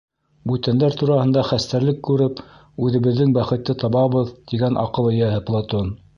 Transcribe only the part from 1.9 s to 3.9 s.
күреп, үҙебеҙҙең бәхетте